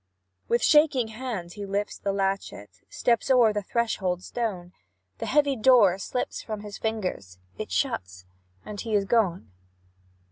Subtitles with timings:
[0.47, 4.73] With shaking hand, he lifts the latchet, Steps o'er the threshold stone;
[5.19, 8.25] The heavy door slips from his fingers It shuts,
[8.65, 9.51] and he is gone.